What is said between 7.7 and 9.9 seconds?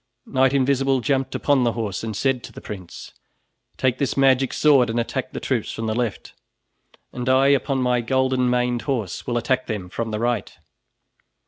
my golden maned horse will attack them